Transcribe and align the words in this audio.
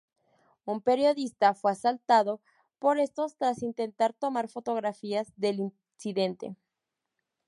Un 0.65 0.81
periodista 0.81 1.53
fue 1.53 1.73
asaltado 1.73 2.41
por 2.79 2.97
estos 2.97 3.35
tras 3.37 3.61
intentar 3.61 4.13
tomar 4.13 4.47
fotografías 4.49 5.31
del 5.37 5.59
incidente. 5.99 6.55